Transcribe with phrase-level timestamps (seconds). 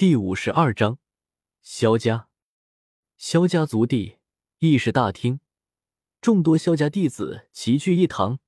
[0.00, 0.96] 第五十二章，
[1.60, 2.30] 萧家。
[3.18, 4.16] 萧家族地
[4.60, 5.40] 议事大厅，
[6.22, 8.38] 众多萧家弟子齐聚一堂。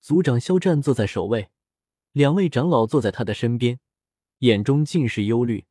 [0.00, 1.50] 族长萧战坐在首位，
[2.12, 3.80] 两位长老坐在他的身边，
[4.38, 5.66] 眼中尽是忧虑。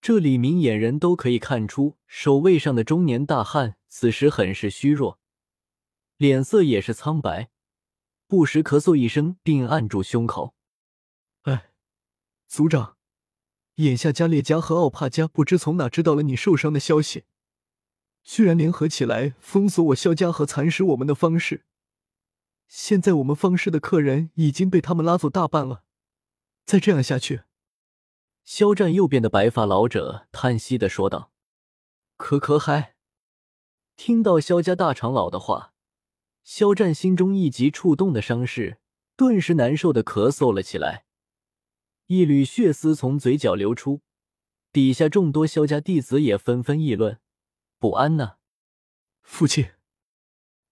[0.00, 5.18] 这里明眼人都可以看出，首位上的中年大汉此时很是虚弱，
[6.16, 7.50] 脸色也是苍白，
[8.28, 10.54] 不时咳嗽一声，并按住胸口。
[11.42, 11.72] 哎，
[12.46, 12.96] 族长。
[13.80, 17.24] 眼下加列家和奥帕家不知从哪知道了你受伤的消息，
[18.22, 21.64] 居然联合起来封锁我萧家和蚕食我们的方式。
[22.68, 25.82] 现在我们方氏的客人已经被他们拉走大半了，
[26.64, 27.42] 再这样下去，
[28.44, 31.32] 肖战右边的白发老者叹息的说道
[32.16, 32.94] ：“可可嗨！”
[33.96, 35.72] 听到肖家大长老的话，
[36.44, 38.78] 肖战心中一急触动的伤势
[39.16, 41.06] 顿时难受的咳嗽了起来。
[42.12, 44.02] 一缕血丝从嘴角流出，
[44.72, 47.20] 底下众多萧家弟子也纷纷议论
[47.78, 48.38] 不安呢。
[49.22, 49.70] 父亲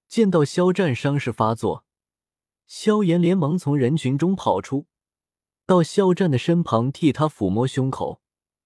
[0.08, 1.84] 见到肖战伤势发作，
[2.66, 4.88] 萧炎连忙从人群中跑出，
[5.64, 8.20] 到肖战的身旁替他抚摸胸口，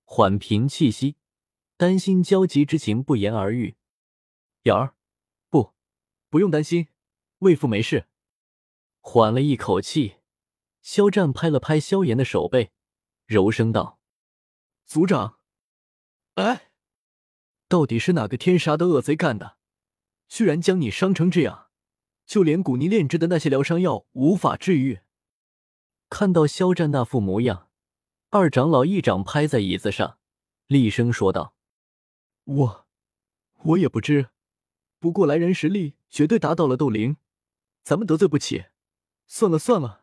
[0.04, 1.16] 缓平气息，
[1.76, 3.76] 担心焦急之情不言而喻。
[4.62, 4.94] 瑶儿，
[5.50, 5.74] 不，
[6.30, 6.88] 不用担心，
[7.40, 8.06] 魏父没事。
[9.02, 10.21] 缓了一口气。
[10.82, 12.72] 肖战拍了拍萧炎的手背，
[13.26, 14.00] 柔声道
[14.84, 15.38] ：“族长，
[16.34, 16.72] 哎，
[17.68, 19.56] 到底是哪个天杀的恶贼干的？
[20.28, 21.68] 居然将你伤成这样，
[22.26, 25.00] 就连古尼炼制的那些疗伤药无法治愈。”
[26.10, 27.70] 看到肖战那副模样，
[28.30, 30.18] 二长老一掌拍在椅子上，
[30.66, 31.54] 厉声说道
[32.44, 32.86] ：“我，
[33.62, 34.30] 我也不知，
[34.98, 37.16] 不过来人实力绝对达到了斗灵，
[37.84, 38.64] 咱们得罪不起，
[39.28, 40.00] 算了算了。”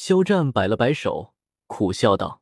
[0.00, 1.34] 肖战摆了摆手，
[1.66, 2.40] 苦笑道：“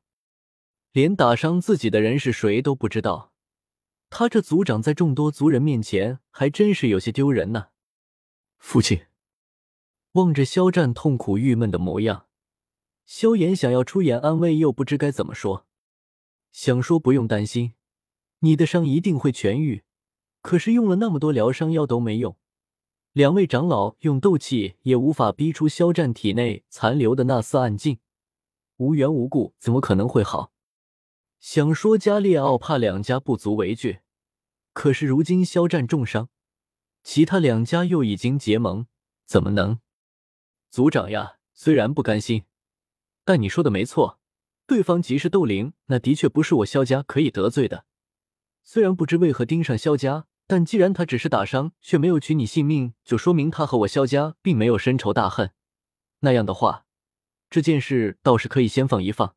[0.93, 3.33] 连打伤自己的人是谁都不知道，
[4.11, 7.69] 他这族长在众多族人面前还真是有些丢人呢。”
[8.61, 9.07] 父亲
[10.13, 12.27] 望着肖战痛苦郁闷的模样，
[13.07, 15.67] 萧炎想要出言安慰，又不知该怎么说。
[16.53, 17.73] 想说不用担心，
[18.41, 19.83] 你的伤一定会痊愈，
[20.43, 22.37] 可是用了那么多疗伤药都没用。
[23.17, 27.99] 两位长老用斗气也无法逼出肖战体内残留的那丝暗劲，
[28.77, 30.53] 无缘无故怎么可能会好？
[31.41, 34.01] 想说加列奥怕两家不足为惧，
[34.75, 36.29] 可是如今肖战重伤，
[37.03, 38.85] 其他两家又已经结盟，
[39.25, 39.79] 怎么能？
[40.69, 42.45] 族长呀，虽然不甘心，
[43.25, 44.21] 但你说的没错，
[44.67, 47.87] 对方即是斗灵，那的确不是我肖家可以得罪的。
[48.63, 50.27] 虽然不知为何盯上肖家。
[50.49, 55.51] 但既然他只是打伤，却没有取你性命，就说明他和我萧家并没有深仇大恨。
[56.21, 56.87] 那样的话，
[57.51, 59.35] 这件事倒是可以先放一放。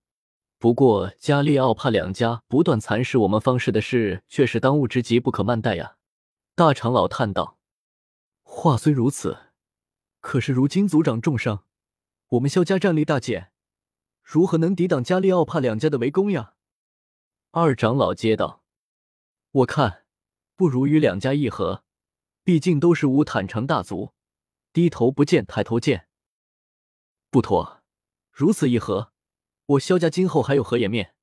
[0.59, 5.95] 不过加利奥帕两家不断蚕食我们方氏的事，却是当务之急，不可慢待呀。
[6.53, 7.57] 大长老叹道
[8.43, 9.37] ：“话虽如此，
[10.19, 11.63] 可是如今族长重伤，
[12.27, 13.51] 我们萧家战力大减，
[14.21, 16.53] 如何能抵挡加利奥帕两家的围攻呀？”
[17.51, 18.61] 二长老接道
[19.51, 19.98] ：“我看。”
[20.59, 21.85] 不如与两家议和，
[22.43, 24.13] 毕竟都是无坦诚大族，
[24.73, 26.09] 低头不见抬头见。
[27.29, 27.81] 不妥，
[28.29, 29.13] 如此议和，
[29.67, 31.15] 我萧家今后还有何颜面？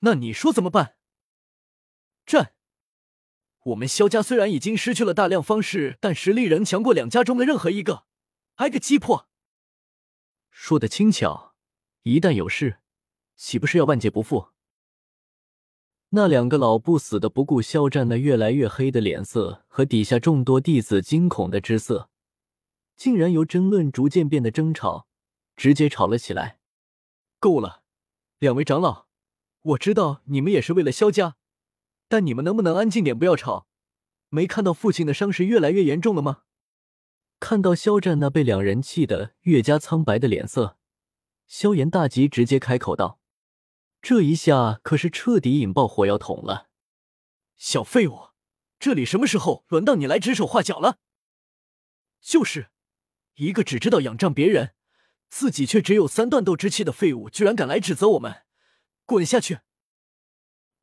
[0.00, 0.96] 那你说怎么办？
[2.26, 2.54] 战！
[3.66, 8.06] 我们萧家虽然已经失去了大量方式，但实力仍强过两家中的任何一个，
[8.56, 9.28] 挨个击破。
[10.50, 11.54] 说的轻巧，
[12.02, 12.80] 一旦有事，
[13.36, 14.48] 岂不是要万劫不复？
[16.10, 22.08] 那两个老不死的不顾肖战那越来越黑的脸色和底下众多弟子惊恐的之色，
[22.96, 25.06] 竟然由争论逐渐变得争吵，
[25.54, 26.60] 直接吵了起来。
[27.38, 27.82] 够了，
[28.38, 29.06] 两位长老，
[29.60, 31.36] 我知道你们也是为了肖家，
[32.08, 33.66] 但你们能不能安静点，不要吵？
[34.30, 36.44] 没看到父亲的伤势越来越严重了吗？
[37.38, 40.78] 看到肖战那被两人气得越加苍白的脸色，
[41.46, 43.20] 萧炎大急，直接开口道。
[44.00, 46.68] 这一下可是彻底引爆火药桶了！
[47.56, 48.30] 小废物，
[48.78, 50.98] 这里什么时候轮到你来指手画脚了？
[52.20, 52.70] 就是
[53.34, 54.74] 一个只知道仰仗别人，
[55.28, 58.44] 自己却只有三段斗之气的废物，居然敢来指责我们！
[59.04, 59.58] 滚下去！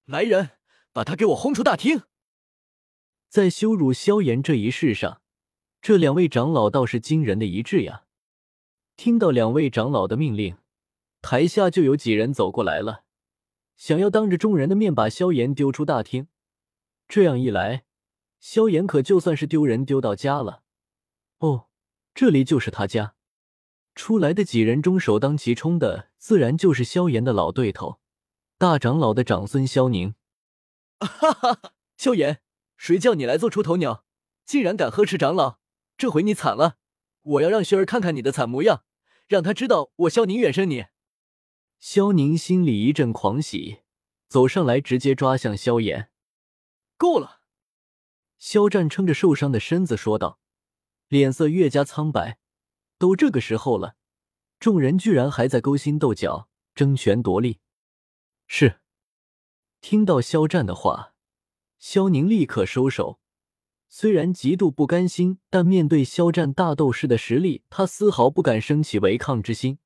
[0.05, 0.51] 来人，
[0.91, 2.03] 把他给我轰出大厅！
[3.29, 5.21] 在羞辱萧炎这一事上，
[5.81, 8.03] 这两位长老倒是惊人的一致呀！
[8.97, 10.57] 听到两位长老的命令，
[11.21, 13.04] 台下就有几人走过来了。
[13.75, 16.27] 想要当着众人的面把萧炎丢出大厅，
[17.07, 17.85] 这样一来，
[18.39, 20.63] 萧炎可就算是丢人丢到家了。
[21.39, 21.67] 哦，
[22.13, 23.15] 这里就是他家。
[23.93, 27.99] 出来的几人中，首当其冲的自然就是萧炎的老对头
[28.57, 30.15] 大长老的长孙萧宁。
[30.99, 31.73] 哈哈！
[31.97, 32.41] 萧炎，
[32.77, 34.05] 谁叫你来做出头鸟，
[34.45, 35.59] 竟然敢呵斥长老？
[35.97, 36.77] 这回你惨了！
[37.21, 38.83] 我要让薰儿看看你的惨模样，
[39.27, 40.85] 让他知道我萧宁远胜你。
[41.87, 43.81] 萧宁心里一阵狂喜，
[44.27, 46.09] 走上来直接抓向萧炎。
[46.97, 47.41] 够了！
[48.39, 50.39] 肖战撑着受伤的身子说道，
[51.09, 52.39] 脸色越加苍白。
[52.97, 53.97] 都这个时候了，
[54.59, 57.59] 众人居然还在勾心斗角、争权夺利。
[58.47, 58.79] 是，
[59.79, 61.13] 听到肖战的话，
[61.77, 63.19] 萧宁立刻收手。
[63.87, 69.77] 虽然极度不甘心，但面对肖战大斗士的实力，他丝毫不敢升起违抗之心。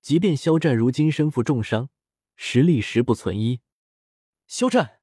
[0.00, 1.90] 即便肖战如今身负重伤，
[2.36, 3.60] 实力实不存一。
[4.46, 5.00] 肖战，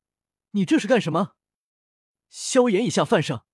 [0.51, 1.35] 你这是干什么？
[2.29, 3.45] 萧炎以下犯上，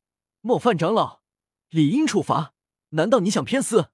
[0.42, 1.22] 冒犯长老，
[1.70, 2.54] 理应处罚。
[2.90, 3.92] 难道你想偏私？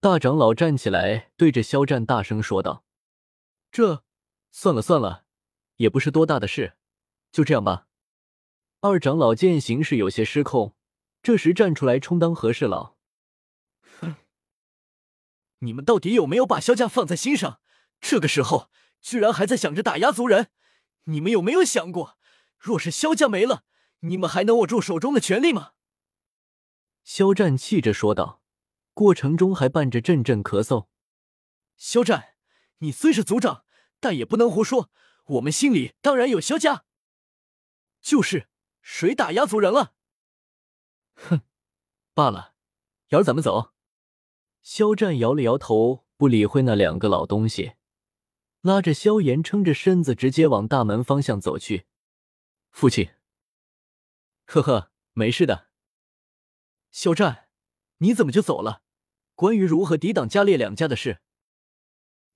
[0.00, 2.84] 大长老站起来，对着肖战大声说道
[3.72, 4.04] ：“这，
[4.50, 5.24] 算了算了，
[5.76, 6.76] 也不是多大的事，
[7.32, 7.88] 就这样吧。”
[8.80, 10.76] 二长老见形势有些失控，
[11.22, 12.96] 这时站出来充当和事佬：“，
[15.58, 17.60] 你们到底有没有把萧家放在心上？
[18.00, 18.70] 这个时候
[19.00, 20.50] 居然还在想着打压族人，
[21.04, 22.18] 你们有没有想过，
[22.58, 23.64] 若是萧家没了，
[24.00, 25.72] 你们还能握住手中的权力吗？”
[27.04, 28.42] 肖战气着说道，
[28.92, 30.88] 过程中还伴着阵阵咳嗽。
[31.76, 32.36] 肖战，
[32.78, 33.64] 你虽是族长，
[34.00, 34.90] 但也不能胡说。
[35.24, 36.84] 我们心里当然有萧家。
[38.00, 38.48] 就是，
[38.80, 39.94] 谁打压族人了？
[41.14, 41.42] 哼，
[42.14, 42.54] 罢了，
[43.08, 43.73] 瑶儿，咱们走。
[44.64, 47.74] 肖战摇了摇头，不理会那两个老东西，
[48.62, 51.84] 拉着萧炎，撑着身子，直接往大门方向走去。
[52.70, 53.10] 父亲，
[54.46, 55.68] 呵呵，没事的。
[56.90, 57.48] 肖战，
[57.98, 58.82] 你怎么就走了？
[59.34, 61.20] 关于如何抵挡加烈两家的事，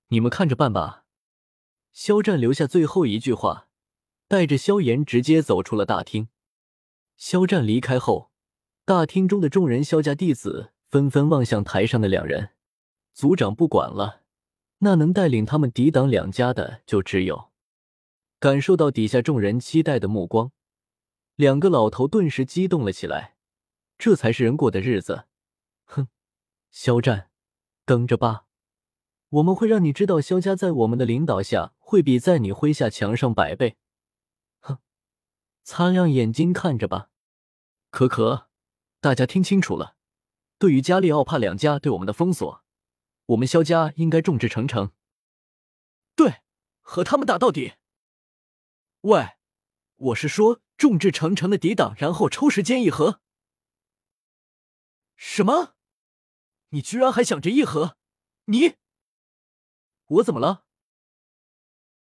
[0.09, 1.05] 你们看着办吧。
[1.91, 3.69] 肖战留下最后一句话，
[4.27, 6.29] 带着萧炎直接走出了大厅。
[7.17, 8.31] 肖战离开后，
[8.85, 12.51] 大厅中的众人萧家弟子纷纷望向台上的两人。
[13.13, 14.23] 族长不管了，
[14.79, 17.49] 那能带领他们抵挡两家的就只有……
[18.39, 20.53] 感受到底下众人期待的目光，
[21.35, 23.35] 两个老头顿时激动了起来。
[23.97, 25.25] 这才是人过的日子，
[25.83, 26.07] 哼！
[26.71, 27.29] 肖战，
[27.83, 28.45] 等着吧，
[29.27, 33.75] 我们会让你知道，肖家在我们的领导下会比在你麾下强上百倍。
[34.61, 34.77] 哼！
[35.63, 37.09] 擦亮眼睛看着吧。
[37.89, 38.47] 可可，
[39.01, 39.97] 大家听清楚了，
[40.59, 42.63] 对于加利奥帕两家对我们的封锁，
[43.27, 44.91] 我们萧家应该众志成城。
[46.15, 46.41] 对，
[46.81, 47.75] 和他们打到底。
[49.01, 49.37] 喂，
[49.95, 53.21] 我是说众志成城的抵挡，然后抽时间议和。
[55.15, 55.75] 什么？
[56.71, 57.97] 你居然还想着议和？
[58.45, 58.75] 你，
[60.07, 60.65] 我怎么了？